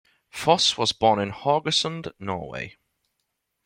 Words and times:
Fosse 0.31 0.79
was 0.79 0.93
born 0.93 1.19
in 1.19 1.29
Haugesund, 1.29 2.11
Norway. 2.17 2.75